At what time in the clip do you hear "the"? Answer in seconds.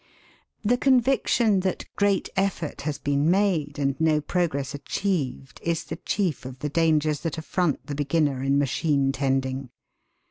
0.63-0.77, 5.83-5.97, 6.57-6.69, 7.85-7.93